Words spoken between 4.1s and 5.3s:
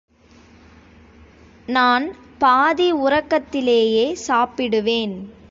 சாப்பிடுவேன்.